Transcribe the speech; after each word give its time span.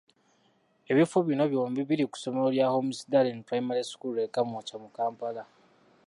Ebifo 0.91 1.17
bino 1.27 1.43
byombi 1.51 1.81
biri 1.89 2.03
ku 2.09 2.15
ssomero 2.17 2.47
lya 2.55 2.67
Homisdallen 2.73 3.45
Primary 3.47 3.83
School 3.91 4.15
e 4.17 4.27
Kamwokya 4.33 4.75
mu 4.83 4.89
Kampala. 4.97 5.43